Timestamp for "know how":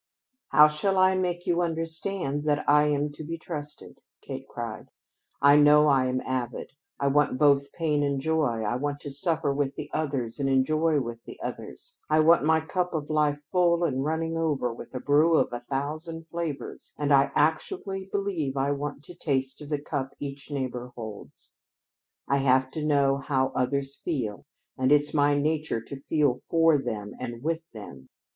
22.83-23.49